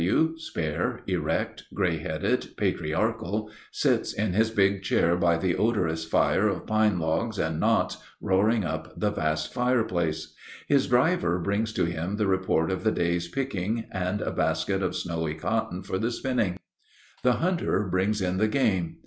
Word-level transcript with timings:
W., 0.03 0.35
spare, 0.39 1.01
erect, 1.05 1.65
gray 1.75 1.99
headed, 1.99 2.57
patriarchal, 2.57 3.51
sits 3.71 4.11
in 4.13 4.33
his 4.33 4.49
big 4.49 4.81
chair 4.81 5.15
by 5.15 5.37
the 5.37 5.55
odorous 5.55 6.05
fire 6.05 6.47
of 6.47 6.65
pine 6.65 6.97
logs 6.97 7.37
and 7.37 7.59
knots 7.59 7.97
roaring 8.19 8.65
up 8.65 8.99
the 8.99 9.11
vast 9.11 9.53
fireplace. 9.53 10.33
His 10.67 10.87
driver 10.87 11.37
brings 11.37 11.71
to 11.73 11.85
him 11.85 12.15
the 12.15 12.25
report 12.25 12.71
of 12.71 12.83
the 12.83 12.91
day's 12.91 13.27
picking 13.27 13.85
and 13.91 14.21
a 14.21 14.31
basket 14.31 14.81
of 14.81 14.95
snowy 14.95 15.35
cotton 15.35 15.83
for 15.83 15.99
the 15.99 16.09
spinning. 16.09 16.57
The 17.21 17.33
hunter 17.33 17.83
brings 17.87 18.23
in 18.23 18.37
the 18.37 18.47
game. 18.47 18.95